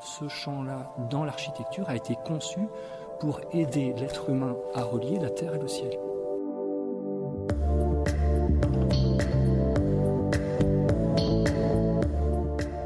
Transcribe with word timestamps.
Ce 0.00 0.28
chant-là, 0.28 0.92
dans 1.10 1.24
l'architecture, 1.24 1.88
a 1.88 1.94
été 1.94 2.16
conçu 2.24 2.58
pour 3.20 3.40
aider 3.52 3.94
l'être 3.96 4.28
humain 4.28 4.56
à 4.74 4.82
relier 4.82 5.18
la 5.20 5.30
terre 5.30 5.54
et 5.54 5.58
le 5.58 5.68
ciel. 5.68 5.98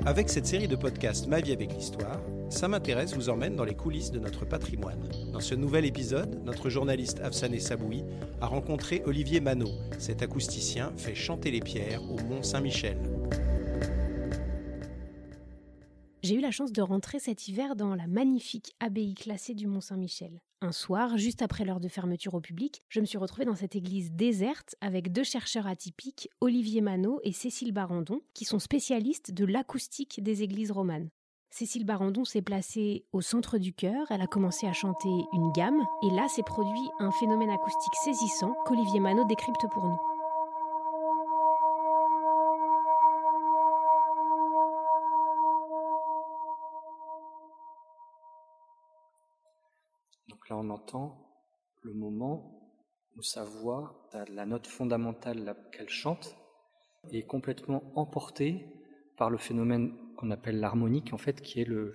Avec 0.05 0.29
cette 0.29 0.47
série 0.47 0.69
de 0.69 0.77
podcasts 0.77 1.27
Ma 1.29 1.41
vie 1.41 1.53
avec 1.53 1.73
l'histoire, 1.73 2.21
ça 2.51 2.69
m'intéresse 2.69 3.15
vous 3.15 3.31
emmène 3.31 3.57
dans 3.57 3.65
les 3.65 3.75
coulisses 3.75 4.11
de 4.11 4.19
notre 4.19 4.45
patrimoine. 4.45 5.09
Dans 5.33 5.41
ce 5.41 5.55
nouvel 5.55 5.87
épisode, 5.87 6.43
notre 6.45 6.69
journaliste 6.69 7.21
Afsané 7.21 7.59
Saboui 7.59 8.05
a 8.41 8.47
rencontré 8.47 9.03
Olivier 9.07 9.41
Manot. 9.41 9.71
Cet 9.99 10.23
acousticien 10.23 10.93
fait 10.97 11.15
chanter 11.15 11.51
les 11.51 11.61
pierres 11.61 12.03
au 12.11 12.17
Mont 12.23 12.43
Saint-Michel. 12.43 12.99
J'ai 16.29 16.35
eu 16.35 16.41
la 16.41 16.51
chance 16.51 16.73
de 16.73 16.83
rentrer 16.83 17.19
cet 17.21 17.49
hiver 17.49 17.75
dans 17.75 17.95
la 17.95 18.07
magnifique 18.07 18.75
abbaye 18.81 19.15
classée 19.15 19.55
du 19.55 19.67
Mont 19.67 19.81
Saint-Michel. 19.81 20.43
Un 20.61 20.73
soir, 20.73 21.17
juste 21.17 21.41
après 21.41 21.65
l'heure 21.65 21.81
de 21.81 21.89
fermeture 21.89 22.35
au 22.35 22.41
public, 22.43 22.83
je 22.91 23.01
me 23.01 23.07
suis 23.07 23.17
retrouvée 23.17 23.47
dans 23.47 23.55
cette 23.55 23.75
église 23.75 24.13
déserte 24.13 24.77
avec 24.83 25.11
deux 25.11 25.25
chercheurs 25.25 25.67
atypiques, 25.67 26.29
Olivier 26.43 26.83
Manot 26.83 27.19
et 27.25 27.33
Cécile 27.33 27.73
Barandon, 27.73 28.21
qui 28.35 28.45
sont 28.45 28.59
spécialistes 28.59 29.31
de 29.31 29.47
l'acoustique 29.47 30.23
des 30.23 30.43
églises 30.43 30.71
romanes. 30.71 31.09
Cécile 31.49 31.87
Barandon 31.87 32.27
s'est 32.27 32.43
placée 32.43 33.07
au 33.13 33.23
centre 33.23 33.57
du 33.57 33.73
chœur, 33.73 34.07
elle 34.11 34.21
a 34.21 34.27
commencé 34.27 34.67
à 34.67 34.75
chanter 34.75 35.09
une 35.33 35.51
gamme, 35.53 35.83
et 36.03 36.11
là 36.11 36.29
s'est 36.29 36.43
produit 36.43 36.91
un 36.99 37.11
phénomène 37.11 37.49
acoustique 37.49 37.97
saisissant 38.05 38.53
qu'Olivier 38.67 39.01
Manot 39.01 39.25
décrypte 39.25 39.65
pour 39.73 39.87
nous. 39.87 40.18
Le 51.83 51.93
moment 51.93 52.59
où 53.17 53.23
sa 53.23 53.45
voix, 53.45 54.09
la 54.31 54.47
note 54.47 54.67
fondamentale 54.67 55.57
qu'elle 55.73 55.89
chante, 55.89 56.37
est 57.13 57.23
complètement 57.23 57.93
emportée 57.95 58.67
par 59.17 59.31
le 59.31 59.39
phénomène 59.39 59.93
qu'on 60.17 60.31
appelle 60.31 60.61
l'harmonique, 60.61 61.13
en 61.13 61.19
fait, 61.19 61.41
qui 61.41 61.61
est 61.61 61.65
le, 61.65 61.95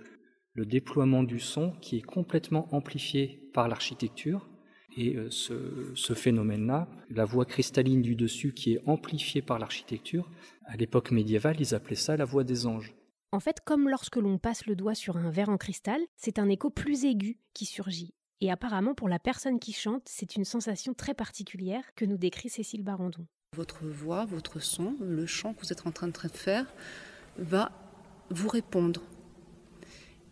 déploiement 0.56 1.22
du 1.22 1.40
son 1.40 1.72
qui 1.80 1.98
est 1.98 2.02
complètement 2.02 2.68
amplifié 2.72 3.50
par 3.52 3.68
l'architecture. 3.68 4.48
Et 4.96 5.16
euh, 5.16 5.28
ce, 5.28 5.90
ce 5.96 6.14
phénomène-là, 6.14 6.88
la 7.10 7.24
voix 7.24 7.44
cristalline 7.44 8.00
du 8.00 8.14
dessus 8.14 8.54
qui 8.54 8.74
est 8.74 8.82
amplifiée 8.86 9.42
par 9.42 9.58
l'architecture, 9.58 10.30
à 10.66 10.76
l'époque 10.76 11.10
médiévale, 11.10 11.56
ils 11.58 11.74
appelaient 11.74 11.96
ça 11.96 12.16
la 12.16 12.24
voix 12.24 12.44
des 12.44 12.66
anges. 12.66 12.94
En 13.32 13.40
fait, 13.40 13.60
comme 13.64 13.88
lorsque 13.88 14.14
l'on 14.14 14.38
passe 14.38 14.66
le 14.66 14.76
doigt 14.76 14.94
sur 14.94 15.16
un 15.16 15.30
verre 15.30 15.48
en 15.48 15.56
cristal, 15.56 16.00
c'est 16.14 16.38
un 16.38 16.48
écho 16.48 16.70
plus 16.70 17.04
aigu 17.04 17.40
qui 17.52 17.64
surgit. 17.64 18.14
Et 18.40 18.50
apparemment, 18.50 18.94
pour 18.94 19.08
la 19.08 19.18
personne 19.18 19.58
qui 19.58 19.72
chante, 19.72 20.02
c'est 20.06 20.36
une 20.36 20.44
sensation 20.44 20.94
très 20.94 21.14
particulière 21.14 21.84
que 21.94 22.04
nous 22.04 22.16
décrit 22.18 22.48
Cécile 22.48 22.82
Barandon. 22.82 23.26
Votre 23.56 23.86
voix, 23.86 24.24
votre 24.24 24.60
son, 24.60 24.96
le 25.00 25.26
chant 25.26 25.54
que 25.54 25.60
vous 25.60 25.72
êtes 25.72 25.86
en 25.86 25.92
train 25.92 26.08
de 26.08 26.16
faire 26.32 26.66
va 27.38 27.70
vous 28.30 28.48
répondre. 28.48 29.02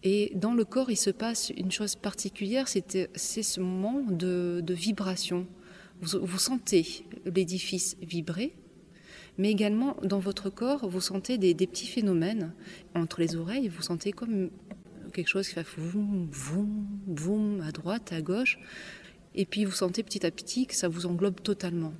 Et 0.02 0.32
dans 0.34 0.54
le 0.54 0.64
corps, 0.64 0.90
il 0.90 0.96
se 0.96 1.10
passe 1.10 1.50
une 1.50 1.70
chose 1.70 1.94
particulière, 1.94 2.66
c'est 2.68 3.42
ce 3.42 3.60
moment 3.60 4.00
de, 4.00 4.62
vibration. 4.68 5.46
Vous, 6.00 6.38
sentez 6.38 7.06
l'édifice 7.24 7.96
vibrer, 8.02 8.56
mais 9.38 9.52
également 9.52 9.96
dans 10.02 10.18
votre 10.18 10.50
corps, 10.50 10.88
vous 10.88 11.00
sentez 11.00 11.38
des, 11.38 11.54
petits 11.54 11.86
phénomènes. 11.86 12.52
Entre 12.96 13.20
les 13.20 13.36
oreilles, 13.36 13.68
vous 13.68 13.82
sentez 13.82 14.10
comme 14.10 14.50
quelque 15.12 15.28
chose 15.28 15.48
qui 15.48 15.54
fait 15.54 15.66
voum, 15.76 16.28
voum, 16.30 16.86
voum, 17.06 17.60
à 17.60 17.72
droite, 17.72 18.12
à 18.12 18.20
gauche. 18.20 18.58
Et 19.34 19.46
puis 19.46 19.64
vous 19.64 19.72
sentez 19.72 20.02
petit 20.02 20.26
à 20.26 20.30
petit 20.30 20.66
que 20.66 20.74
ça 20.74 20.88
vous 20.88 21.06
englobe 21.06 21.40
totalement. 21.42 21.92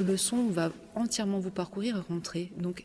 Le 0.00 0.16
son 0.16 0.48
va 0.48 0.72
entièrement 0.94 1.38
vous 1.38 1.50
parcourir 1.50 1.96
et 1.96 2.12
rentrer. 2.12 2.52
Donc 2.58 2.84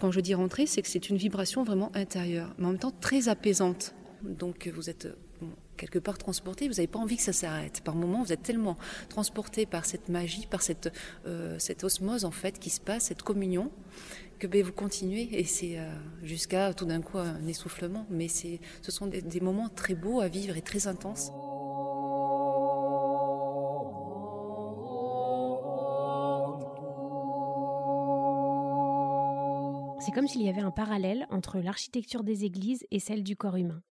quand 0.00 0.10
je 0.10 0.20
dis 0.20 0.34
rentrer, 0.34 0.66
c'est 0.66 0.82
que 0.82 0.88
c'est 0.88 1.08
une 1.08 1.16
vibration 1.16 1.62
vraiment 1.62 1.90
intérieure, 1.94 2.54
mais 2.58 2.66
en 2.66 2.70
même 2.70 2.78
temps 2.78 2.94
très 3.00 3.28
apaisante. 3.28 3.94
Donc 4.22 4.68
vous 4.74 4.90
êtes 4.90 5.08
quelque 5.76 5.98
part 5.98 6.18
transporté, 6.18 6.66
vous 6.68 6.74
n'avez 6.74 6.88
pas 6.88 6.98
envie 6.98 7.16
que 7.16 7.22
ça 7.22 7.32
s'arrête. 7.32 7.80
Par 7.82 7.94
moments, 7.94 8.22
vous 8.22 8.32
êtes 8.32 8.42
tellement 8.42 8.76
transporté 9.08 9.64
par 9.64 9.86
cette 9.86 10.08
magie, 10.08 10.46
par 10.50 10.60
cette, 10.60 10.92
euh, 11.26 11.56
cette 11.58 11.84
osmose 11.84 12.24
en 12.24 12.30
fait 12.30 12.58
qui 12.58 12.68
se 12.68 12.80
passe, 12.80 13.04
cette 13.04 13.22
communion, 13.22 13.70
que 14.38 14.46
ben, 14.46 14.62
vous 14.62 14.72
continuez 14.72 15.28
et 15.32 15.44
c'est 15.44 15.78
euh, 15.78 15.90
jusqu'à 16.22 16.72
tout 16.72 16.84
d'un 16.84 17.02
coup 17.02 17.18
un 17.18 17.46
essoufflement. 17.46 18.06
Mais 18.10 18.28
ce 18.28 18.58
sont 18.90 19.06
des 19.06 19.40
moments 19.40 19.68
très 19.68 19.94
beaux 19.94 20.20
à 20.20 20.28
vivre 20.28 20.56
et 20.56 20.62
très 20.62 20.86
intenses. 20.86 21.32
C'est 30.00 30.14
comme 30.14 30.26
s'il 30.26 30.42
y 30.42 30.48
avait 30.48 30.62
un 30.62 30.70
parallèle 30.70 31.26
entre 31.28 31.58
l'architecture 31.58 32.24
des 32.24 32.44
églises 32.44 32.86
et 32.90 32.98
celle 32.98 33.22
du 33.22 33.36
corps 33.36 33.56
humain. 33.56 33.82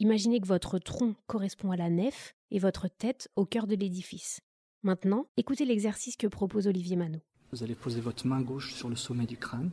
Imaginez 0.00 0.40
que 0.40 0.46
votre 0.46 0.78
tronc 0.78 1.14
correspond 1.26 1.70
à 1.70 1.76
la 1.76 1.88
nef 1.88 2.34
et 2.50 2.58
votre 2.58 2.88
tête 2.88 3.30
au 3.36 3.46
cœur 3.46 3.66
de 3.66 3.76
l'édifice. 3.76 4.40
Maintenant, 4.82 5.26
écoutez 5.36 5.64
l'exercice 5.64 6.16
que 6.16 6.26
propose 6.26 6.66
Olivier 6.66 6.96
Manot. 6.96 7.22
Vous 7.52 7.62
allez 7.62 7.74
poser 7.74 8.00
votre 8.00 8.26
main 8.26 8.40
gauche 8.40 8.72
sur 8.72 8.88
le 8.88 8.96
sommet 8.96 9.26
du 9.26 9.36
crâne 9.36 9.70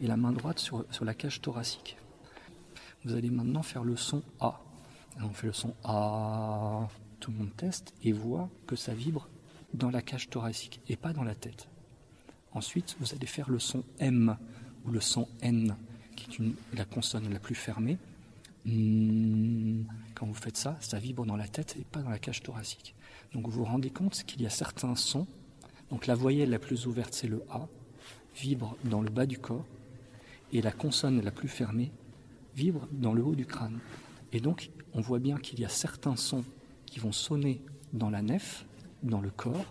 et 0.00 0.06
la 0.06 0.16
main 0.16 0.30
droite 0.30 0.60
sur, 0.60 0.84
sur 0.92 1.04
la 1.04 1.14
cage 1.14 1.40
thoracique. 1.40 1.96
Vous 3.04 3.14
allez 3.14 3.30
maintenant 3.30 3.64
faire 3.64 3.82
le 3.82 3.96
son 3.96 4.22
A. 4.38 4.60
on 5.20 5.30
fait 5.30 5.48
le 5.48 5.52
son 5.52 5.74
A, 5.82 6.86
tout 7.18 7.32
le 7.32 7.38
monde 7.38 7.56
teste 7.56 7.92
et 8.04 8.12
voit 8.12 8.48
que 8.68 8.76
ça 8.76 8.94
vibre 8.94 9.28
dans 9.74 9.90
la 9.90 10.00
cage 10.00 10.30
thoracique 10.30 10.80
et 10.88 10.94
pas 10.94 11.12
dans 11.12 11.24
la 11.24 11.34
tête. 11.34 11.68
Ensuite, 12.52 12.96
vous 13.00 13.12
allez 13.12 13.26
faire 13.26 13.50
le 13.50 13.58
son 13.58 13.82
M 13.98 14.36
ou 14.84 14.92
le 14.92 15.00
son 15.00 15.26
N, 15.40 15.76
qui 16.14 16.40
est 16.40 16.76
la 16.76 16.84
consonne 16.84 17.28
la 17.32 17.40
plus 17.40 17.56
fermée. 17.56 17.98
Quand 18.64 20.26
vous 20.26 20.34
faites 20.34 20.56
ça, 20.56 20.76
ça 20.78 21.00
vibre 21.00 21.26
dans 21.26 21.36
la 21.36 21.48
tête 21.48 21.74
et 21.80 21.84
pas 21.84 22.00
dans 22.00 22.10
la 22.10 22.20
cage 22.20 22.44
thoracique. 22.44 22.94
Donc 23.32 23.46
vous 23.46 23.58
vous 23.58 23.64
rendez 23.64 23.90
compte 23.90 24.22
qu'il 24.22 24.40
y 24.40 24.46
a 24.46 24.50
certains 24.50 24.94
sons. 24.94 25.26
Donc 25.90 26.06
la 26.06 26.14
voyelle 26.14 26.50
la 26.50 26.58
plus 26.58 26.86
ouverte, 26.86 27.14
c'est 27.14 27.28
le 27.28 27.42
A, 27.50 27.66
vibre 28.36 28.76
dans 28.84 29.00
le 29.00 29.10
bas 29.10 29.26
du 29.26 29.38
corps, 29.38 29.64
et 30.52 30.62
la 30.62 30.72
consonne 30.72 31.20
la 31.20 31.30
plus 31.30 31.48
fermée 31.48 31.92
vibre 32.56 32.88
dans 32.92 33.12
le 33.12 33.22
haut 33.22 33.34
du 33.34 33.46
crâne. 33.46 33.78
Et 34.32 34.40
donc 34.40 34.70
on 34.94 35.00
voit 35.00 35.18
bien 35.18 35.38
qu'il 35.38 35.60
y 35.60 35.64
a 35.64 35.68
certains 35.68 36.16
sons 36.16 36.44
qui 36.86 36.98
vont 36.98 37.12
sonner 37.12 37.60
dans 37.92 38.10
la 38.10 38.22
nef, 38.22 38.64
dans 39.02 39.20
le 39.20 39.30
corps, 39.30 39.66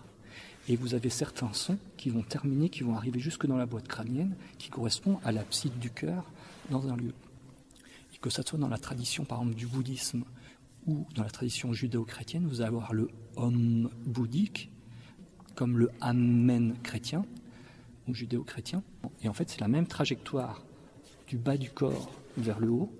et 0.68 0.76
vous 0.76 0.94
avez 0.94 1.08
certains 1.08 1.52
sons 1.52 1.78
qui 1.96 2.10
vont 2.10 2.22
terminer, 2.22 2.68
qui 2.68 2.82
vont 2.82 2.94
arriver 2.94 3.20
jusque 3.20 3.46
dans 3.46 3.56
la 3.56 3.66
boîte 3.66 3.88
crânienne, 3.88 4.36
qui 4.58 4.68
correspond 4.68 5.18
à 5.24 5.32
l'abside 5.32 5.78
du 5.78 5.90
cœur 5.90 6.30
dans 6.70 6.88
un 6.88 6.96
lieu. 6.96 7.14
Et 8.14 8.18
que 8.18 8.28
ça 8.28 8.42
soit 8.42 8.58
dans 8.58 8.68
la 8.68 8.78
tradition, 8.78 9.24
par 9.24 9.38
exemple, 9.38 9.56
du 9.56 9.66
bouddhisme 9.66 10.24
ou 10.86 11.06
dans 11.14 11.22
la 11.22 11.30
tradition 11.30 11.72
judéo-chrétienne, 11.72 12.46
vous 12.46 12.60
allez 12.60 12.68
avoir 12.68 12.92
le 12.92 13.08
Om 13.36 13.88
bouddhique, 14.04 14.70
comme 15.58 15.76
le 15.76 15.90
Amen 16.00 16.76
chrétien 16.84 17.24
ou 18.06 18.14
judéo-chrétien. 18.14 18.84
Et 19.22 19.28
en 19.28 19.32
fait, 19.32 19.50
c'est 19.50 19.60
la 19.60 19.66
même 19.66 19.88
trajectoire 19.88 20.62
du 21.26 21.36
bas 21.36 21.56
du 21.56 21.68
corps 21.68 22.12
vers 22.36 22.60
le 22.60 22.70
haut, 22.70 22.92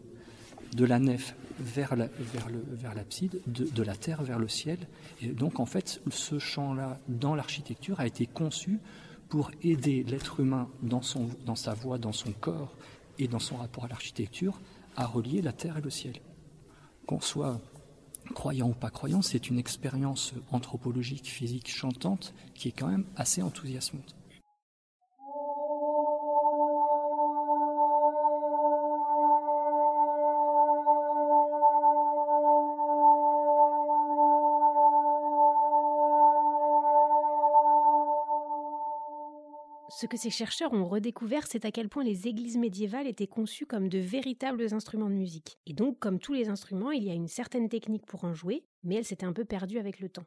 de 0.75 0.85
la 0.85 0.99
nef 0.99 1.37
vers 1.61 1.95
l'abside, 1.95 3.41
de, 3.47 3.83
la 3.85 3.95
terre 3.95 4.25
vers 4.25 4.41
le 4.41 4.49
ciel. 4.49 4.89
Et 5.23 5.29
donc 5.29 5.61
en 5.61 5.67
fait, 5.67 6.01
ce 6.11 6.41
champ-là, 6.41 6.99
dans 7.07 7.37
l'architecture, 7.37 8.01
a 8.01 8.09
été 8.09 8.27
conçu 8.27 8.81
pour 9.29 9.53
aider 9.63 10.03
l'être 10.03 10.41
humain 10.41 10.69
dans, 10.83 11.03
son, 11.03 11.29
dans 11.47 11.55
sa 11.55 11.75
voix, 11.75 11.97
dans 11.97 12.13
son 12.13 12.33
corps 12.33 12.75
et 13.21 13.29
dans 13.29 13.39
son 13.39 13.55
rapport 13.55 13.85
à 13.85 13.89
l'architecture, 13.89 14.61
à 14.97 15.07
relier 15.07 15.43
la 15.43 15.53
terre 15.53 15.79
et 15.79 15.81
le 15.81 15.91
ciel. 15.91 16.15
Qu'on 17.07 17.21
soit 17.21 17.61
croyant 18.35 18.69
ou 18.69 18.75
pas 18.75 18.91
croyant, 18.91 19.23
c'est 19.23 19.49
une 19.49 19.59
expérience 19.59 20.35
anthropologique, 20.51 21.27
physique, 21.27 21.71
chantante 21.71 22.35
qui 22.55 22.69
est 22.69 22.73
quand 22.73 22.89
même 22.89 23.05
assez 23.17 23.43
enthousiasmante. 23.43 24.18
Ce 40.01 40.07
que 40.07 40.17
ces 40.17 40.31
chercheurs 40.31 40.73
ont 40.75 40.87
redécouvert, 40.87 41.49
c'est 41.49 41.65
à 41.65 41.73
quel 41.73 41.89
point 41.89 42.05
les 42.05 42.29
églises 42.29 42.57
médiévales 42.57 43.09
étaient 43.09 43.27
conçues 43.27 43.67
comme 43.67 43.89
de 43.89 43.99
véritables 43.99 44.73
instruments 44.73 45.11
de 45.11 45.17
musique. 45.17 45.59
Et 45.67 45.73
donc, 45.73 45.99
comme 45.99 46.21
tous 46.21 46.35
les 46.35 46.49
instruments, 46.49 46.93
il 46.93 47.03
y 47.03 47.11
a 47.11 47.15
une 47.15 47.27
certaine 47.27 47.69
technique 47.69 48.07
pour 48.07 48.23
en 48.23 48.33
jouer, 48.33 48.63
mais 48.85 48.95
elle 48.95 49.05
s'était 49.05 49.27
un 49.27 49.33
peu 49.33 49.45
perdue 49.45 49.81
avec 49.81 49.99
le 49.99 50.09
temps. 50.09 50.23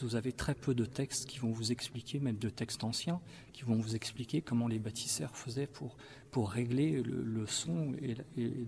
Vous 0.00 0.14
avez 0.14 0.30
très 0.30 0.54
peu 0.54 0.76
de 0.76 0.84
textes 0.84 1.26
qui 1.26 1.40
vont 1.40 1.50
vous 1.50 1.72
expliquer, 1.72 2.20
même 2.20 2.38
de 2.38 2.48
textes 2.48 2.84
anciens, 2.84 3.20
qui 3.52 3.64
vont 3.64 3.74
vous 3.74 3.96
expliquer 3.96 4.42
comment 4.42 4.68
les 4.68 4.78
bâtisseurs 4.78 5.36
faisaient 5.36 5.66
pour, 5.66 5.96
pour 6.30 6.48
régler 6.48 7.02
le, 7.02 7.46
son 7.46 7.94
et, 8.00 8.14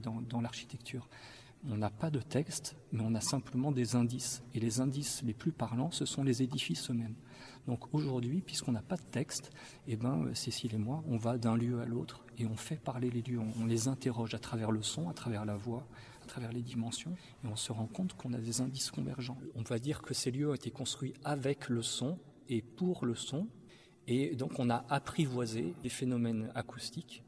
dans, 0.02 0.40
l'architecture. 0.40 1.08
On 1.68 1.76
n'a 1.76 1.90
pas 1.90 2.10
de 2.10 2.20
texte, 2.20 2.74
mais 2.90 3.04
on 3.06 3.14
a 3.14 3.20
simplement 3.20 3.70
des 3.70 3.94
indices. 3.94 4.42
Et 4.54 4.58
les 4.58 4.80
indices 4.80 5.22
les 5.22 5.34
plus 5.34 5.52
parlants, 5.52 5.92
ce 5.92 6.04
sont 6.04 6.24
les 6.24 6.42
édifices 6.42 6.90
eux-mêmes. 6.90 7.14
Donc 7.68 7.92
aujourd'hui, 7.92 8.40
puisqu'on 8.40 8.72
n'a 8.72 8.80
pas 8.80 8.96
de 8.96 9.02
texte, 9.02 9.52
eh 9.86 9.96
ben, 9.96 10.34
Cécile 10.34 10.74
et 10.74 10.78
moi, 10.78 11.04
on 11.06 11.18
va 11.18 11.36
d'un 11.36 11.54
lieu 11.54 11.80
à 11.80 11.84
l'autre 11.84 12.24
et 12.38 12.46
on 12.46 12.56
fait 12.56 12.76
parler 12.76 13.10
les 13.10 13.20
lieux. 13.20 13.40
On, 13.60 13.66
les 13.66 13.88
interroge 13.88 14.32
à 14.32 14.38
travers 14.38 14.70
le 14.70 14.82
son, 14.82 15.10
à 15.10 15.12
travers 15.12 15.44
la 15.44 15.54
voix, 15.54 15.86
à 16.22 16.26
travers 16.26 16.50
les 16.50 16.62
dimensions, 16.62 17.14
et 17.44 17.46
on 17.46 17.56
se 17.56 17.70
rend 17.70 17.84
compte 17.84 18.14
qu'on 18.14 18.32
a 18.32 18.38
des 18.38 18.62
indices 18.62 18.90
convergents. 18.90 19.36
On 19.54 19.60
va 19.60 19.78
dire 19.78 20.00
que 20.00 20.14
ces 20.14 20.30
lieux 20.30 20.48
ont 20.48 20.54
été 20.54 20.70
construits 20.70 21.12
avec 21.24 21.68
le 21.68 21.82
son 21.82 22.18
et 22.48 22.62
pour 22.62 23.04
le 23.04 23.14
son, 23.14 23.46
et 24.06 24.34
donc 24.34 24.58
on 24.58 24.70
a 24.70 24.86
apprivoisé 24.88 25.74
les 25.82 25.90
phénomènes 25.90 26.50
acoustiques. 26.54 27.22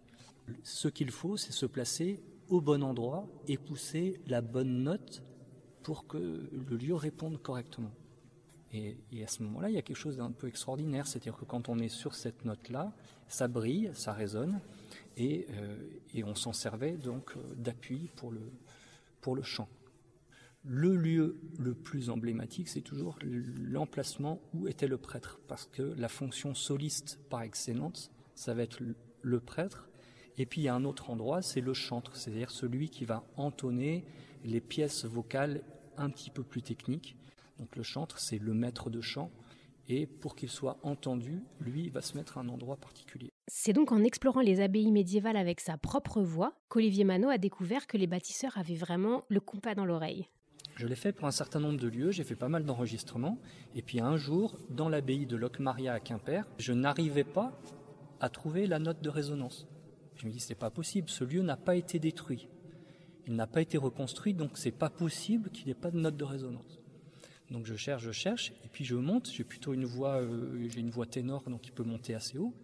Ce 0.63 0.89
qu'il 0.89 1.11
faut, 1.11 1.37
c'est 1.37 1.53
se 1.53 1.67
placer 1.67 2.23
au 2.49 2.63
bon 2.63 2.83
endroit 2.83 3.29
et 3.47 3.59
pousser 3.59 4.23
la 4.27 4.41
bonne 4.41 4.85
note 4.85 5.23
pour 5.83 6.07
que 6.07 6.17
le 6.17 6.77
lieu 6.79 6.95
réponde 6.95 7.43
correctement. 7.43 7.91
Et, 8.72 8.96
à 9.22 9.26
ce 9.26 9.43
moment-là, 9.43 9.69
il 9.69 9.75
y 9.75 9.78
a 9.78 9.82
quelque 9.82 9.96
chose 9.96 10.19
d'un 10.19 10.31
peu 10.31 10.46
extraordinaire, 10.46 11.06
c'est-à-dire 11.06 11.37
que 11.37 11.44
quand 11.44 11.69
on 11.69 11.78
est 11.78 11.88
sur 11.88 12.14
cette 12.14 12.44
note-là, 12.44 12.93
ça 13.28 13.49
brille, 13.49 13.90
ça 13.94 14.12
résonne, 14.12 14.61
et, 15.17 15.46
euh, 15.50 16.22
on 16.25 16.34
s'en 16.34 16.52
servait 16.52 16.93
donc 16.93 17.32
euh, 17.37 17.40
d'appui 17.56 18.11
pour 18.17 18.31
le, 18.31 18.52
pour 19.20 19.34
le 19.34 19.43
chant. 19.43 19.69
Le 20.64 20.94
lieu 20.94 21.40
le 21.58 21.75
plus 21.75 22.11
emblématique, 22.11 22.69
c'est 22.69 22.82
toujours 22.82 23.19
l'emplacement 23.22 24.40
où 24.55 24.69
était 24.69 24.88
le 24.88 24.99
prêtre, 24.99 25.40
parce 25.49 25.67
que 25.67 25.82
la 25.82 26.08
fonction 26.08 26.55
soliste 26.55 27.19
par 27.28 27.43
excellence, 27.43 28.12
ça 28.34 28.55
va 28.55 28.62
être 28.62 28.81
le 29.22 29.40
prêtre, 29.40 29.88
et 30.38 30.46
puis 30.46 30.62
il 30.62 30.64
y 30.64 30.69
a 30.69 30.75
un 30.75 30.84
autre 30.84 31.11
endroit, 31.11 31.43
c'est 31.43 31.61
le 31.61 31.75
chantre, 31.75 32.17
c'est-à-dire 32.17 32.50
celui 32.50 32.88
qui 32.88 33.05
va 33.05 33.25
entonner 33.37 34.05
les 34.44 34.61
pièces 34.61 35.05
vocales 35.05 35.62
un 35.96 36.08
petit 36.08 36.31
peu 36.31 36.43
plus 36.43 36.62
techniques. 36.62 37.17
Donc 37.61 37.77
le 37.77 37.83
chantre, 37.83 38.19
c'est 38.19 38.39
le 38.39 38.55
maître 38.55 38.89
de 38.89 39.03
chant, 39.03 39.31
et 39.87 40.07
pour 40.07 40.35
qu'il 40.35 40.49
soit 40.49 40.79
entendu, 40.83 41.43
lui, 41.61 41.85
il 41.85 41.91
va 41.91 42.01
se 42.01 42.17
mettre 42.17 42.39
à 42.39 42.41
un 42.41 42.49
endroit 42.49 42.79
particulier. 42.79 43.29
C'est 43.49 43.75
donc 43.75 43.93
en 43.93 44.03
explorant 44.03 44.41
les 44.41 44.62
abbayes 44.62 44.91
médiévales 44.91 45.37
avec 45.37 45.61
sa 45.61 45.77
propre 45.77 46.23
voix 46.23 46.55
qu'Olivier 46.71 47.05
Manot 47.05 47.29
a 47.29 47.37
découvert 47.37 47.87
que 47.87 47.99
les 47.99 48.07
bâtisseurs 48.07 48.57
avaient 48.57 48.75
vraiment 48.75 49.25
le 49.29 49.41
compas 49.41 49.75
dans 49.75 49.85
l'oreille. 49.85 50.27
Je 50.77 50.87
l'ai 50.87 50.97
fait 50.97 51.12
pour 51.12 51.27
un 51.27 51.33
certain 51.33 51.61
nombre 51.61 51.79
de 51.79 51.89
lieux, 51.89 52.12
j'ai 52.12 52.25
fait 52.25 52.35
pas 52.35 52.49
mal 52.49 52.65
d'enregistrements, 52.65 53.39
et 53.75 53.83
puis 53.83 54.01
un 54.01 54.17
jour, 54.17 54.56
dans 54.71 54.89
l'abbaye 54.89 55.27
de 55.27 55.37
Locmaria 55.37 55.93
à 55.93 56.01
Quimper, 56.01 56.47
je 56.56 56.73
n'arrivais 56.73 57.25
pas 57.25 57.61
à 58.21 58.31
trouver 58.31 58.67
la 58.67 58.79
note 58.79 59.03
de 59.03 59.11
résonance. 59.11 59.69
Je 60.15 60.27
me 60.27 60.33
dis, 60.33 60.41
c'est 60.41 60.55
pas 60.55 60.71
possible, 60.71 61.11
ce 61.11 61.25
lieu 61.25 61.43
n'a 61.43 61.59
pas 61.59 61.77
été 61.77 61.99
détruit. 61.99 62.49
Il 63.27 63.35
n'a 63.35 63.47
pas 63.47 63.61
été 63.61 63.77
reconstruit, 63.77 64.33
donc 64.33 64.56
c'est 64.56 64.71
pas 64.71 64.89
possible 64.89 65.51
qu'il 65.51 65.67
n'ait 65.67 65.75
pas 65.75 65.91
de 65.91 65.99
note 65.99 66.17
de 66.17 66.25
résonance. 66.25 66.80
Donc 67.50 67.67
je 67.67 67.75
cherche, 67.75 68.02
je 68.02 68.12
cherche, 68.12 68.52
et 68.64 68.69
puis 68.69 68.85
je 68.85 68.94
monte. 68.94 69.31
J'ai 69.32 69.44
plutôt 69.44 69.73
une 69.73 69.85
voix, 69.85 70.20
euh, 70.20 70.69
j'ai 70.69 70.81
une 70.81 70.91
voix 70.91 71.06
ténor, 71.06 71.43
donc 71.49 71.67
il 71.67 71.73
peut 71.73 71.82
monter 71.82 72.14
assez 72.14 72.38
haut. 72.38 72.55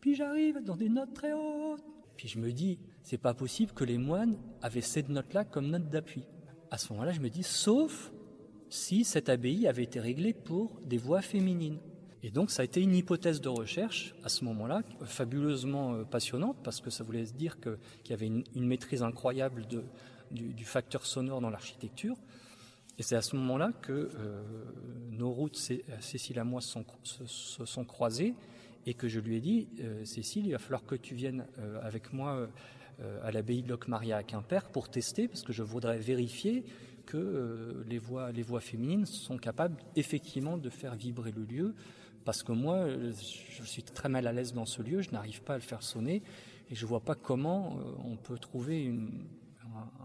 Puis 0.00 0.14
j'arrive 0.14 0.62
dans 0.62 0.76
des 0.76 0.88
notes 0.88 1.14
très 1.14 1.32
hautes. 1.32 1.82
Puis 2.16 2.28
je 2.28 2.38
me 2.38 2.52
dis, 2.52 2.78
c'est 3.02 3.18
pas 3.18 3.34
possible 3.34 3.72
que 3.72 3.84
les 3.84 3.98
moines 3.98 4.38
avaient 4.62 4.80
cette 4.80 5.08
note-là 5.08 5.44
comme 5.44 5.68
note 5.68 5.88
d'appui. 5.88 6.24
À 6.70 6.78
ce 6.78 6.92
moment-là, 6.92 7.12
je 7.12 7.20
me 7.20 7.28
dis, 7.28 7.42
sauf 7.42 8.12
si 8.68 9.04
cette 9.04 9.28
abbaye 9.28 9.66
avait 9.66 9.84
été 9.84 10.00
réglée 10.00 10.32
pour 10.32 10.80
des 10.84 10.98
voix 10.98 11.22
féminines. 11.22 11.78
Et 12.22 12.30
donc 12.30 12.50
ça 12.50 12.62
a 12.62 12.64
été 12.64 12.80
une 12.80 12.94
hypothèse 12.94 13.40
de 13.40 13.48
recherche 13.48 14.14
à 14.24 14.28
ce 14.28 14.44
moment-là, 14.44 14.82
fabuleusement 15.04 15.94
euh, 15.94 16.04
passionnante, 16.04 16.56
parce 16.64 16.80
que 16.80 16.90
ça 16.90 17.04
voulait 17.04 17.22
dire 17.22 17.60
qu'il 17.60 17.78
y 18.10 18.12
avait 18.12 18.26
une, 18.26 18.44
maîtrise 18.66 19.02
incroyable 19.02 19.64
du, 20.30 20.64
facteur 20.64 21.06
sonore 21.06 21.40
dans 21.40 21.50
l'architecture. 21.50 22.16
Et 22.98 23.02
c'est 23.02 23.16
à 23.16 23.22
ce 23.22 23.36
moment-là 23.36 23.72
que 23.82 23.92
euh, 23.92 24.42
nos 25.10 25.30
routes, 25.30 25.56
Cécile 26.00 26.38
et 26.38 26.42
moi, 26.42 26.60
se 26.60 26.76
sont, 27.64 27.84
croisées 27.84 28.34
et 28.86 28.94
que 28.94 29.08
je 29.08 29.20
lui 29.20 29.36
ai 29.36 29.40
dit, 29.40 29.68
euh, 29.80 30.04
Cécile, 30.04 30.46
il 30.46 30.52
va 30.52 30.58
falloir 30.58 30.84
que 30.84 30.94
tu 30.94 31.14
viennes 31.14 31.46
avec 31.82 32.12
moi 32.12 32.48
à 33.22 33.30
l'abbaye 33.30 33.62
de 33.62 33.68
Locmaria 33.68 34.16
à 34.16 34.22
Quimper 34.22 34.70
pour 34.70 34.88
tester, 34.88 35.28
parce 35.28 35.42
que 35.42 35.52
je 35.52 35.62
voudrais 35.62 35.98
vérifier 35.98 36.64
que 37.04 37.84
les, 37.86 37.98
voix, 37.98 38.32
les 38.32 38.42
voix 38.42 38.60
féminines 38.60 39.04
sont 39.04 39.36
capables 39.36 39.76
effectivement 39.96 40.56
de 40.56 40.70
faire 40.70 40.94
vibrer 40.94 41.30
le 41.30 41.44
lieu 41.44 41.74
parce 42.26 42.42
que 42.42 42.50
moi, 42.50 42.88
je 42.88 43.62
suis 43.62 43.84
très 43.84 44.08
mal 44.08 44.26
à 44.26 44.32
l'aise 44.32 44.52
dans 44.52 44.66
ce 44.66 44.82
lieu, 44.82 45.00
je 45.00 45.12
n'arrive 45.12 45.42
pas 45.42 45.54
à 45.54 45.56
le 45.56 45.62
faire 45.62 45.84
sonner, 45.84 46.22
et 46.68 46.74
je 46.74 46.84
ne 46.84 46.88
vois 46.88 47.00
pas 47.00 47.14
comment 47.14 47.78
euh, 47.78 47.92
on 48.04 48.16
peut 48.16 48.36
trouver 48.36 48.92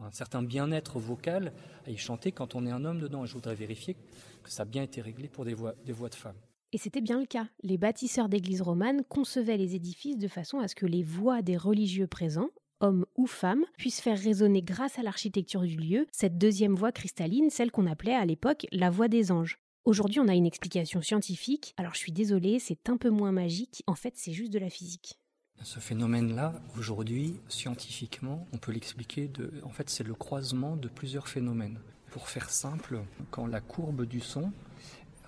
un, 0.04 0.12
certain 0.12 0.44
bien-être 0.44 1.00
vocal 1.00 1.54
à 1.86 1.92
y 1.92 1.98
chanter 1.98 2.32
quand 2.32 2.56
on 2.56 2.66
est 2.66 2.72
un 2.72 2.86
homme 2.86 3.00
dedans. 3.00 3.26
je 3.26 3.34
voudrais 3.34 3.56
vérifier 3.56 3.96
que 4.44 4.52
ça 4.52 4.64
a 4.64 4.66
bien 4.66 4.84
été 4.84 5.02
réglé 5.02 5.28
pour 5.28 5.46
des 5.46 5.54
voix, 5.54 5.74
des 5.86 5.94
voix 5.94 6.10
de 6.10 6.16
femmes. 6.16 6.38
Et 6.74 6.78
c'était 6.78 7.02
bien 7.02 7.20
le 7.20 7.26
cas. 7.26 7.48
Les 7.64 7.78
bâtisseurs 7.78 8.30
d'églises 8.30 8.62
romanes 8.62 9.04
concevaient 9.10 9.58
les 9.58 9.76
édifices 9.76 10.18
de 10.18 10.28
façon 10.28 10.60
à 10.60 10.68
ce 10.68 10.76
que 10.76 10.86
les 10.86 11.04
voix 11.04 11.42
des 11.42 11.58
religieux 11.58 12.08
présents, 12.08 12.50
hommes 12.80 13.06
ou 13.18 13.28
femmes, 13.28 13.66
puissent 13.78 14.00
faire 14.00 14.18
résonner 14.18 14.62
grâce 14.62 14.98
à 14.98 15.04
l'architecture 15.04 15.62
du 15.62 15.76
lieu 15.76 16.08
cette 16.12 16.38
deuxième 16.38 16.76
voix 16.76 16.94
cristalline, 16.94 17.50
celle 17.50 17.72
qu'on 17.72 17.88
appelait 17.88 18.16
à 18.16 18.26
l'époque 18.26 18.68
la 18.72 18.90
voix 18.90 19.10
des 19.10 19.32
anges. 19.32 19.60
Aujourd'hui, 19.84 20.20
on 20.20 20.28
a 20.28 20.36
une 20.36 20.46
explication 20.46 21.02
scientifique. 21.02 21.74
Alors, 21.76 21.96
je 21.96 22.00
suis 22.00 22.12
désolée, 22.12 22.60
c'est 22.60 22.88
un 22.88 22.98
peu 22.98 23.10
moins 23.10 23.32
magique. 23.32 23.84
En 23.88 23.96
fait, 23.96 24.14
c'est 24.16 24.32
juste 24.32 24.54
de 24.54 24.60
la 24.60 24.70
physique. 24.70 25.18
Ce 25.64 25.80
phénomène-là, 25.80 26.54
aujourd'hui, 26.76 27.40
scientifiquement, 27.48 28.48
on 28.52 28.58
peut 28.58 28.72
l'expliquer. 28.72 29.30
En 29.64 29.70
fait, 29.70 29.92
c'est 29.92 30.04
le 30.04 30.16
croisement 30.16 30.76
de 30.76 30.88
plusieurs 30.88 31.28
phénomènes. 31.28 31.80
Pour 32.10 32.30
faire 32.30 32.50
simple, 32.50 33.02
quand 33.30 33.46
la 33.46 33.62
courbe 33.62 34.06
du 34.06 34.22
son 34.22 34.52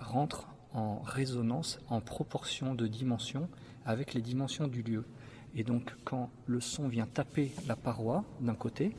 rentre 0.00 0.48
en 0.72 1.00
résonance, 1.02 1.78
en 1.88 2.00
proportion 2.00 2.74
de 2.74 2.88
dimension 2.88 3.48
avec 3.86 4.12
les 4.12 4.22
dimensions 4.22 4.66
du 4.66 4.82
lieu. 4.82 5.04
Et 5.54 5.62
donc, 5.62 5.94
quand 6.04 6.30
le 6.46 6.60
son 6.60 6.88
vient 6.88 7.06
taper 7.06 7.52
la 7.68 7.76
paroi 7.76 8.24
d'un 8.40 8.56
côté, 8.56 8.96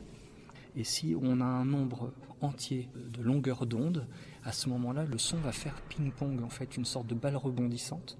et 0.77 0.85
si 0.85 1.15
on 1.21 1.41
a 1.41 1.45
un 1.45 1.65
nombre 1.65 2.13
entier 2.39 2.89
de 2.95 3.21
longueurs 3.21 3.65
d'onde, 3.65 4.07
à 4.45 4.53
ce 4.53 4.69
moment-là, 4.69 5.03
le 5.03 5.17
son 5.17 5.37
va 5.37 5.51
faire 5.51 5.75
ping-pong, 5.89 6.41
en 6.41 6.49
fait, 6.49 6.77
une 6.77 6.85
sorte 6.85 7.07
de 7.07 7.15
balle 7.15 7.35
rebondissante, 7.35 8.17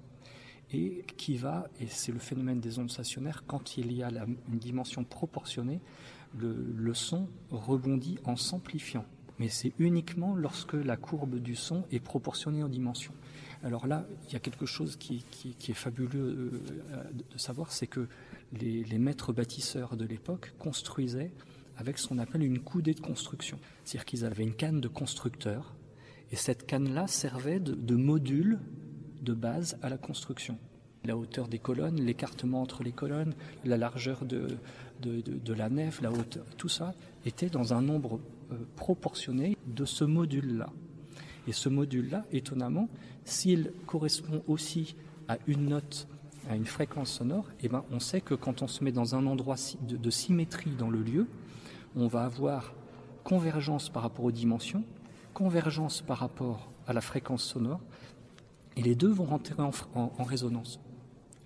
et 0.72 1.04
qui 1.16 1.36
va, 1.36 1.68
et 1.80 1.86
c'est 1.86 2.12
le 2.12 2.18
phénomène 2.18 2.60
des 2.60 2.78
ondes 2.78 2.90
stationnaires, 2.90 3.44
quand 3.46 3.76
il 3.76 3.92
y 3.92 4.02
a 4.02 4.10
une 4.10 4.58
dimension 4.58 5.04
proportionnée, 5.04 5.80
le, 6.38 6.92
son 6.92 7.28
rebondit 7.50 8.18
en 8.24 8.36
s'amplifiant. 8.36 9.04
Mais 9.38 9.48
c'est 9.48 9.72
uniquement 9.78 10.34
lorsque 10.34 10.74
la 10.74 10.96
courbe 10.96 11.38
du 11.38 11.54
son 11.54 11.84
est 11.92 12.00
proportionnée 12.00 12.62
en 12.62 12.68
dimension. 12.68 13.12
Alors 13.62 13.86
là, 13.86 14.06
il 14.26 14.32
y 14.32 14.36
a 14.36 14.40
quelque 14.40 14.66
chose 14.66 14.96
qui, 14.96 15.24
est 15.68 15.72
fabuleux 15.72 16.52
euh, 16.90 17.10
de 17.12 17.38
savoir, 17.38 17.72
c'est 17.72 17.86
que 17.86 18.08
les 18.52 18.98
maîtres 18.98 19.32
bâtisseurs 19.32 19.96
de 19.96 20.04
l'époque 20.04 20.52
construisaient 20.58 21.32
avec 21.76 21.98
ce 21.98 22.08
qu'on 22.08 22.18
appelle 22.18 22.42
une 22.42 22.60
coudée 22.60 22.94
de 22.94 23.00
construction. 23.00 23.58
C'est-à-dire 23.84 24.04
qu'ils 24.04 24.24
avaient 24.24 24.42
une 24.42 24.54
canne 24.54 24.80
de 24.80 24.88
constructeur, 24.88 25.74
et 26.32 26.36
cette 26.36 26.66
canne-là 26.66 27.06
servait 27.06 27.60
de, 27.60 27.94
module 27.94 28.58
de 29.26 29.34
base 29.34 29.76
à 29.82 29.90
la 29.90 29.98
construction. 29.98 30.56
La 31.04 31.16
hauteur 31.16 31.48
des 31.48 31.58
colonnes, 31.58 32.00
l'écartement 32.00 32.62
entre 32.62 32.82
les 32.82 32.92
colonnes, 32.92 33.34
la 33.64 33.76
largeur 33.76 34.24
de, 34.24 34.56
la 35.52 35.68
nef, 35.68 36.00
la 36.00 36.10
hauteur, 36.10 36.44
tout 36.56 36.68
ça 36.68 36.94
était 37.26 37.50
dans 37.50 37.74
un 37.74 37.82
nombre 37.82 38.20
euh, 38.52 38.56
proportionné 38.76 39.56
de 39.66 39.84
ce 39.84 40.04
module-là. 40.04 40.70
Et 41.48 41.52
ce 41.52 41.68
module-là, 41.68 42.24
étonnamment, 42.32 42.88
s'il 43.24 43.72
correspond 43.86 44.42
aussi 44.46 44.96
à 45.28 45.38
une 45.46 45.66
note, 45.66 46.08
à 46.48 46.56
une 46.56 46.66
fréquence 46.66 47.10
sonore, 47.12 47.46
eh 47.60 47.68
ben, 47.68 47.84
on 47.92 48.00
sait 48.00 48.20
que 48.20 48.34
quand 48.34 48.62
on 48.62 48.68
se 48.68 48.82
met 48.82 48.92
dans 48.92 49.14
un 49.14 49.26
endroit 49.26 49.56
de 49.82 50.10
symétrie 50.10 50.70
dans 50.78 50.90
le 50.90 51.02
lieu, 51.02 51.26
on 51.96 52.06
va 52.06 52.24
avoir 52.24 52.74
convergence 53.24 53.88
par 53.88 54.02
rapport 54.02 54.24
aux 54.24 54.32
dimensions, 54.32 54.84
convergence 55.34 56.00
par 56.00 56.18
rapport 56.18 56.70
à 56.86 56.92
la 56.92 57.00
fréquence 57.00 57.42
sonore, 57.42 57.80
et 58.76 58.82
les 58.82 58.94
deux 58.94 59.10
vont 59.10 59.24
rentrer 59.24 59.54
en, 59.58 60.24
résonance. 60.24 60.80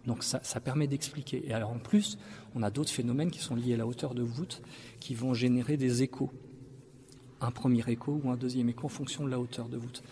Donc 0.06 0.24
ça, 0.24 0.40
permet 0.60 0.86
d'expliquer. 0.86 1.46
Et 1.46 1.52
alors 1.52 1.70
en 1.70 1.78
plus, 1.78 2.18
on 2.54 2.62
a 2.62 2.70
d'autres 2.70 2.90
phénomènes 2.90 3.30
qui 3.30 3.40
sont 3.40 3.54
liés 3.54 3.74
à 3.74 3.76
la 3.76 3.86
hauteur 3.86 4.14
de 4.14 4.22
voûte, 4.22 4.62
qui 4.98 5.14
vont 5.14 5.34
générer 5.34 5.76
des 5.76 6.02
échos. 6.02 6.30
Un 7.40 7.50
premier 7.50 7.88
écho 7.88 8.20
ou 8.22 8.30
un 8.30 8.36
deuxième 8.36 8.68
écho 8.68 8.86
en 8.86 8.90
fonction 8.90 9.24
de 9.24 9.30
la 9.30 9.38
hauteur 9.38 9.68
de 9.68 9.76
voûte. 9.76 10.02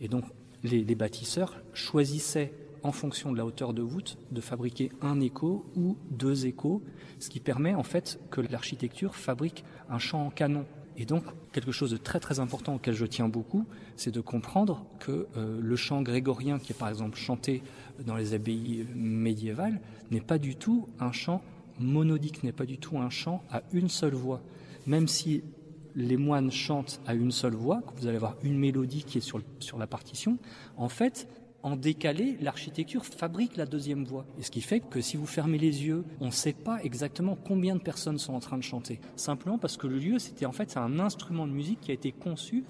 Et 0.00 0.08
donc 0.08 0.24
les, 0.62 0.84
les 0.84 0.94
bâtisseurs 0.94 1.60
choisissaient 1.74 2.52
en 2.84 2.92
fonction 2.92 3.32
de 3.32 3.38
la 3.38 3.46
hauteur 3.46 3.72
de 3.72 3.82
voûte, 3.82 4.18
de 4.30 4.40
fabriquer 4.40 4.92
un 5.00 5.20
écho 5.20 5.64
ou 5.74 5.96
deux 6.10 6.46
échos, 6.46 6.82
ce 7.18 7.30
qui 7.30 7.40
permet 7.40 7.74
en 7.74 7.82
fait 7.82 8.20
que 8.30 8.42
l'architecture 8.42 9.16
fabrique 9.16 9.64
un 9.88 9.98
champ 9.98 10.26
en 10.26 10.30
canon. 10.30 10.66
Et 10.96 11.06
donc, 11.06 11.24
quelque 11.52 11.72
chose 11.72 11.90
de 11.90 11.96
très 11.96 12.20
très 12.20 12.38
important 12.38 12.76
auquel 12.76 12.94
je 12.94 13.06
tiens 13.06 13.28
beaucoup, 13.28 13.66
c'est 13.96 14.12
de 14.12 14.20
comprendre 14.20 14.84
que 15.00 15.26
euh, 15.36 15.58
le 15.60 15.76
chant 15.76 16.02
grégorien, 16.02 16.58
qui 16.58 16.72
est 16.72 16.78
par 16.78 16.88
exemple 16.88 17.16
chanté 17.18 17.62
dans 18.06 18.16
les 18.16 18.34
abbayes 18.34 18.86
médiévales, 18.94 19.80
n'est 20.10 20.20
pas 20.20 20.38
du 20.38 20.54
tout 20.54 20.88
un 21.00 21.12
chant 21.12 21.42
monodique, 21.80 22.44
n'est 22.44 22.52
pas 22.52 22.66
du 22.66 22.78
tout 22.78 22.98
un 22.98 23.10
chant 23.10 23.42
à 23.50 23.62
une 23.72 23.88
seule 23.88 24.14
voix. 24.14 24.40
Même 24.86 25.08
si 25.08 25.42
les 25.96 26.16
moines 26.16 26.50
chantent 26.50 27.00
à 27.06 27.14
une 27.14 27.30
seule 27.30 27.54
voix, 27.54 27.82
vous 27.96 28.06
allez 28.06 28.16
avoir 28.16 28.36
une 28.42 28.58
mélodie 28.58 29.04
qui 29.04 29.18
est 29.18 29.22
sur, 29.22 29.40
sur 29.58 29.78
la 29.78 29.86
partition, 29.86 30.38
en 30.76 30.88
fait, 30.88 31.28
en 31.64 31.76
décalé, 31.76 32.36
l'architecture 32.42 33.06
fabrique 33.06 33.56
la 33.56 33.64
deuxième 33.64 34.04
voix. 34.04 34.26
Et 34.38 34.42
ce 34.42 34.50
qui 34.50 34.60
fait 34.60 34.80
que 34.80 35.00
si 35.00 35.16
vous 35.16 35.26
fermez 35.26 35.56
les 35.56 35.84
yeux, 35.86 36.04
on 36.20 36.26
ne 36.26 36.30
sait 36.30 36.52
pas 36.52 36.78
exactement 36.84 37.38
combien 37.42 37.74
de 37.74 37.80
personnes 37.80 38.18
sont 38.18 38.34
en 38.34 38.40
train 38.40 38.58
de 38.58 38.62
chanter. 38.62 39.00
Simplement 39.16 39.56
parce 39.56 39.78
que 39.78 39.86
le 39.86 39.98
lieu, 39.98 40.18
c'était 40.18 40.44
en 40.44 40.52
fait 40.52 40.76
un 40.76 40.98
instrument 40.98 41.46
de 41.46 41.52
musique 41.52 41.80
qui 41.80 41.90
a 41.90 41.94
été 41.94 42.12
conçu 42.12 42.64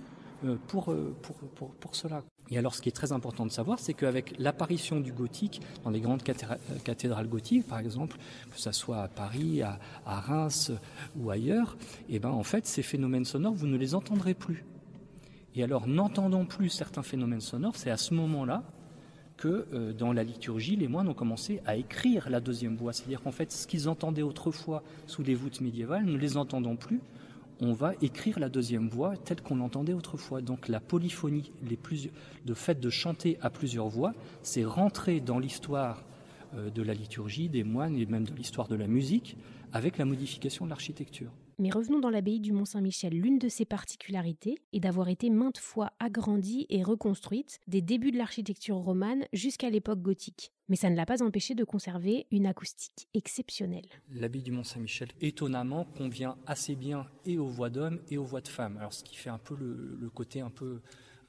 euh, 0.45 0.57
pour, 0.69 0.93
euh, 0.93 1.13
pour, 1.23 1.35
pour, 1.37 1.71
pour 1.75 1.97
cela. 1.97 2.23
Et 2.51 2.59
alors, 2.59 2.73
ce 2.73 2.83
qui 2.83 2.89
est 2.89 2.93
très 2.93 3.11
important 3.11 3.45
de 3.45 3.51
savoir, 3.51 3.81
c'est 3.81 3.95
qu'avec 3.95 4.39
l'apparition 4.39 5.01
du 5.01 5.13
gothique 5.13 5.61
dans 5.83 5.91
les 5.91 6.01
grandes 6.01 6.23
euh, 6.29 6.55
cathédrales 6.85 7.29
gothiques, 7.29 7.67
par 7.67 7.81
exemple, 7.81 8.17
que 8.53 8.61
ce 8.61 8.71
soit 8.71 9.03
à 9.03 9.09
Paris, 9.09 9.61
à, 9.63 9.81
Reims 10.07 10.71
ou 11.17 11.31
ailleurs, 11.31 11.77
eh 12.09 12.21
ben, 12.21 12.31
en 12.31 12.45
fait, 12.45 12.65
ces 12.65 12.83
phénomènes 12.83 13.25
sonores, 13.25 13.55
vous 13.55 13.67
ne 13.67 13.77
les 13.77 13.97
entendrez 13.97 14.35
plus. 14.35 14.65
Et 15.57 15.65
alors, 15.65 15.89
n'entendant 15.89 16.45
plus 16.45 16.69
certains 16.69 17.03
phénomènes 17.03 17.41
sonores, 17.41 17.75
c'est 17.75 17.91
à 17.91 17.97
ce 17.97 18.15
moment-là 18.15 18.63
que 19.45 19.67
euh, 19.75 19.93
dans 19.93 20.15
la 20.15 20.25
liturgie, 20.25 20.75
les 20.75 20.89
moines 20.89 21.07
ont 21.07 21.15
commencé 21.15 21.61
à 21.67 21.77
écrire 21.77 22.31
la 22.31 22.41
deuxième 22.41 22.77
voix. 22.77 22.95
C'est-à-dire 22.95 23.21
qu'en 23.21 23.31
fait, 23.31 23.53
ce 23.53 23.67
qu'ils 23.67 23.91
entendaient 23.91 24.23
autrefois 24.23 24.83
sous 25.07 25.23
les 25.23 25.35
voûtes 25.35 25.61
médiévales, 25.61 26.07
ne 26.07 26.17
les 26.17 26.39
entendant 26.39 26.77
plus, 26.77 27.03
on 27.61 27.75
va 27.75 27.93
écrire 28.01 28.39
la 28.39 28.49
deuxième 28.49 28.89
voix 28.89 29.19
telle 29.19 29.43
qu'on 29.43 29.57
l'entendait 29.57 29.93
autrefois. 29.93 30.41
Donc 30.41 30.69
la 30.69 30.81
polyphonie, 30.81 31.53
le 31.63 32.55
fait 32.55 32.81
de 32.81 32.89
chanter 32.89 33.37
à 33.43 33.51
plusieurs 33.51 33.89
voix, 33.89 34.15
c'est 34.43 34.65
rentrer 34.65 35.21
dans 35.21 35.39
l'histoire 35.39 36.05
euh, 36.57 36.71
de 36.71 36.83
la 36.83 36.95
liturgie, 36.95 37.51
des 37.51 37.65
moines 37.65 37.99
et 37.99 38.07
même 38.07 38.25
de 38.25 38.35
l'histoire 38.35 38.69
de 38.69 38.77
la 38.77 38.87
musique, 38.87 39.37
avec 39.75 39.99
la 39.99 40.07
modification 40.07 40.65
de 40.65 40.71
l'architecture. 40.71 41.31
Mais 41.59 41.71
revenons 41.71 42.01
dans 42.01 42.11
l'abbaye 42.11 42.41
du 42.41 42.53
Mont-Saint-Michel. 42.53 43.13
L'une 43.13 43.39
de 43.39 43.49
ses 43.49 43.65
particularités 43.65 44.59
est 44.73 44.81
d'avoir 44.81 45.09
été 45.09 45.31
maintes 45.31 45.59
fois 45.59 45.93
agrandie 46.01 46.67
et 46.69 46.83
reconstruite 46.83 47.61
des 47.67 47.83
débuts 47.83 48.11
de 48.11 48.19
l'architecture 48.19 48.77
romane 48.77 49.25
jusqu'à 49.33 49.71
l'époque 49.71 50.01
gothique. 50.01 50.53
Mais 50.69 50.77
ça 50.77 50.91
ne 50.91 50.97
l'a 50.97 51.07
pas 51.07 51.23
empêché 51.23 51.55
de 51.55 51.65
conserver 51.65 52.27
une 52.31 52.47
acoustique 52.47 53.09
exceptionnelle. 53.15 53.87
L'abbaye 54.11 54.43
du 54.43 54.51
Mont-Saint-Michel, 54.51 55.09
étonnamment, 55.21 55.85
convient 55.85 56.37
assez 56.47 56.75
bien 56.75 57.07
et 57.25 57.39
aux 57.39 57.49
voix 57.49 57.71
d'hommes 57.71 58.01
et 58.09 58.19
aux 58.19 58.25
voix 58.25 58.41
de 58.41 58.49
femmes. 58.49 58.77
Alors, 58.79 58.93
ce 58.93 59.05
qui 59.05 59.17
fait 59.17 59.31
un 59.31 59.39
peu 59.39 59.55
le, 59.57 60.11
côté 60.11 60.41
un 60.41 60.51
peu, 60.51 60.81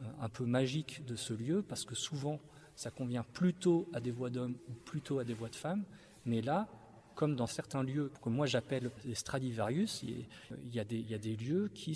euh, 0.01 0.05
un 0.21 0.29
peu 0.29 0.45
magique 0.45 1.05
de 1.05 1.15
ce 1.15 1.33
lieu, 1.33 1.61
parce 1.61 1.85
que 1.85 1.95
souvent, 1.95 2.39
ça 2.75 2.91
convient 2.91 3.23
plutôt 3.23 3.89
à 3.93 3.99
des 3.99 4.11
voix 4.11 4.29
d'hommes 4.29 4.57
ou 4.69 4.73
plutôt 4.73 5.19
à 5.19 5.23
des 5.23 5.33
voix 5.33 5.49
de 5.49 5.55
femmes. 5.55 5.83
Mais 6.25 6.41
là, 6.41 6.67
comme 7.15 7.35
dans 7.35 7.47
certains 7.47 7.83
lieux 7.83 8.11
que 8.21 8.29
moi 8.29 8.45
j'appelle 8.45 8.91
les 9.05 9.15
Stradivarius, 9.15 10.03
il 10.03 10.27
y, 10.71 10.79
a 10.79 10.83
des, 10.83 11.35
lieux 11.35 11.69
qui, 11.73 11.95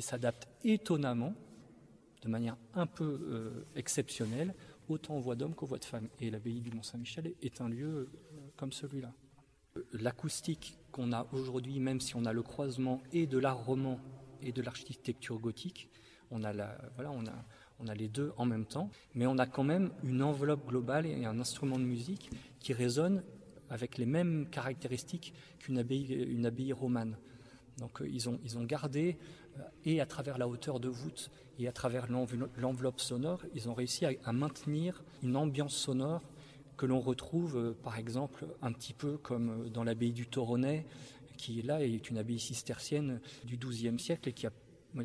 s'adaptent 0.00 0.48
étonnamment, 0.64 1.34
de 2.22 2.28
manière 2.28 2.56
un 2.74 2.86
peu 2.86 3.04
euh, 3.04 3.66
exceptionnelle, 3.76 4.54
autant 4.88 5.16
aux 5.16 5.20
voix 5.20 5.36
d'hommes 5.36 5.54
qu'aux 5.54 5.66
voix 5.66 5.78
de 5.78 5.84
femmes. 5.84 6.08
Et 6.20 6.30
l'abbaye 6.30 6.60
du 6.60 6.70
Mont-Saint-Michel 6.70 7.34
est 7.42 7.60
un 7.60 7.68
lieu 7.68 7.86
euh, 7.86 8.06
comme 8.56 8.72
celui-là. 8.72 9.12
L'acoustique 9.92 10.78
qu'on 10.90 11.12
a 11.12 11.26
aujourd'hui, 11.32 11.80
même 11.80 12.00
si 12.00 12.16
on 12.16 12.24
a 12.24 12.32
le 12.32 12.42
croisement 12.42 13.00
et 13.12 13.26
de 13.26 13.38
l'art 13.38 13.64
roman 13.64 13.98
et 14.40 14.52
de 14.52 14.62
l'architecture 14.62 15.38
gothique, 15.38 15.88
on 16.30 16.44
a, 16.44 16.52
voilà, 16.94 17.10
on, 17.10 17.26
a, 17.26 17.44
on 17.80 17.88
a 17.88 17.94
les 17.94 18.08
deux 18.08 18.32
en 18.36 18.46
même 18.46 18.66
temps, 18.66 18.90
mais 19.14 19.26
on 19.26 19.38
a 19.38 19.46
quand 19.46 19.64
même 19.64 19.90
une 20.02 20.22
enveloppe 20.22 20.66
globale 20.66 21.06
et 21.06 21.24
un 21.24 21.38
instrument 21.40 21.78
de 21.78 21.84
musique 21.84 22.30
qui 22.60 22.72
résonne 22.72 23.22
avec 23.72 23.96
les 23.96 24.04
mêmes 24.04 24.46
caractéristiques 24.50 25.32
qu'une 25.58 25.78
abbaye, 25.78 26.72
romane. 26.72 27.16
Donc 27.78 28.02
euh, 28.02 28.08
ils, 28.08 28.28
ont, 28.28 28.38
ils 28.44 28.58
ont 28.58 28.64
gardé, 28.64 29.16
euh, 29.56 29.62
et 29.86 30.00
à 30.00 30.06
travers 30.06 30.36
la 30.36 30.46
hauteur 30.46 30.78
de 30.78 30.88
voûte 30.88 31.30
et 31.58 31.66
à 31.66 31.72
travers 31.72 32.06
l'enveloppe 32.58 33.00
sonore, 33.00 33.42
ils 33.54 33.70
ont 33.70 33.74
réussi 33.74 34.04
à, 34.04 34.32
maintenir 34.32 35.02
une 35.22 35.36
ambiance 35.36 35.74
sonore 35.74 36.22
que 36.76 36.84
l'on 36.84 37.00
retrouve 37.00 37.56
euh, 37.56 37.76
par 37.82 37.98
exemple 37.98 38.46
un 38.60 38.72
petit 38.72 38.92
peu 38.92 39.16
comme 39.16 39.70
dans 39.70 39.84
l'abbaye 39.84 40.12
du 40.12 40.26
Toronnet, 40.26 40.84
qui 41.38 41.60
est 41.60 41.62
là 41.62 41.82
est 41.82 42.10
une 42.10 42.18
abbaye 42.18 42.38
cistercienne 42.38 43.20
du 43.44 43.56
XIIe 43.56 43.98
siècle 43.98 44.28
et 44.28 44.32
qui, 44.34 44.46
a, 44.46 44.52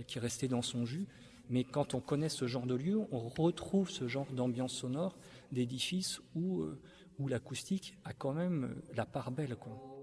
qui 0.06 0.18
est 0.18 0.22
restée 0.22 0.50
dans 0.50 0.62
son 0.62 0.86
jus. 0.86 1.08
Mais 1.50 1.64
quand 1.64 1.94
on 1.94 2.02
connaît 2.02 2.28
ce 2.28 2.48
genre 2.48 2.66
de 2.66 2.76
lieu, 2.76 3.00
on 3.14 3.30
retrouve 3.30 3.90
ce 3.90 4.10
genre 4.10 4.28
d'ambiance 4.34 4.74
sonore 4.74 5.16
d'édifices 5.54 6.20
où 6.36 6.66
où 7.20 7.28
l'acoustique 7.28 7.98
a 8.04 8.14
quand 8.14 8.34
même 8.34 8.82
la 8.96 9.06
part 9.06 9.32
belle. 9.32 9.56
Quoi. 9.56 9.97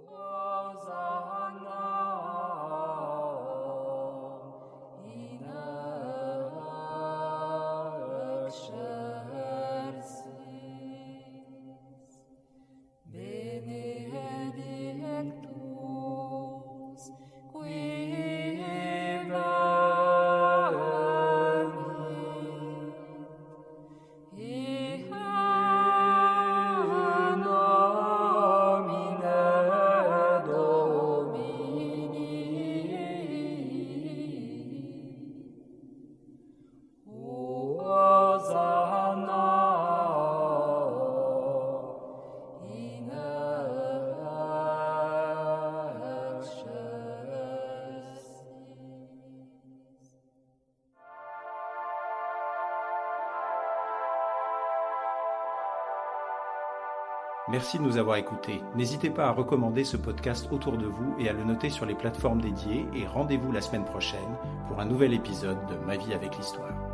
Merci 57.55 57.79
de 57.79 57.85
nous 57.85 57.99
avoir 57.99 58.17
écoutés. 58.17 58.65
N'hésitez 58.75 59.11
pas 59.11 59.27
à 59.27 59.31
recommander 59.31 59.85
ce 59.85 59.97
podcast 59.97 60.49
autour 60.51 60.77
de 60.77 60.87
vous 60.87 61.15
et 61.21 61.29
à 61.29 61.33
le 61.33 61.45
noter 61.45 61.71
sur 61.71 61.87
les 61.87 61.95
plateformes 61.95 62.41
dédiées 62.41 62.85
et 62.97 63.07
rendez-vous 63.07 63.53
la 63.53 63.61
semaine 63.61 63.85
prochaine 63.85 64.19
pour 64.67 64.81
un 64.81 64.85
nouvel 64.85 65.15
épisode 65.15 65.65
de 65.69 65.77
Ma 65.87 65.97
vie 65.97 66.15
avec 66.15 66.37
l'histoire. 66.37 66.94